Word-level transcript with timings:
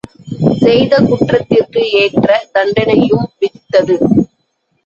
செய்த 0.61 0.93
குற்றத்திற்கு 1.01 1.83
ஏற்ற 2.01 2.29
தண்டனையும் 2.53 3.29
விதித்தது. 3.39 3.97